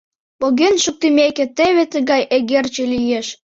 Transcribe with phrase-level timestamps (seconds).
[0.39, 3.27] Поген шуктымеке, теве тыгай эгерче лиеш.